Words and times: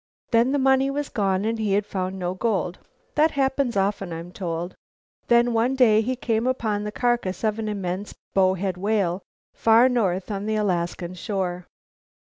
Then 0.31 0.51
the 0.51 0.57
money 0.57 0.89
was 0.89 1.09
gone 1.09 1.45
and 1.45 1.59
he 1.59 1.73
had 1.73 1.85
found 1.85 2.17
no 2.17 2.33
gold. 2.33 2.79
That 3.13 3.29
happens 3.29 3.77
often, 3.77 4.11
I'm 4.11 4.31
told. 4.31 4.73
Then, 5.27 5.53
one 5.53 5.75
day 5.75 6.01
he 6.01 6.15
came 6.15 6.47
upon 6.47 6.83
the 6.83 6.91
carcass 6.91 7.43
of 7.43 7.59
an 7.59 7.69
immense 7.69 8.15
bowhead 8.33 8.77
whale 8.77 9.21
far 9.53 9.87
north 9.89 10.31
on 10.31 10.47
the 10.47 10.55
Alaskan 10.55 11.13
shore. 11.13 11.67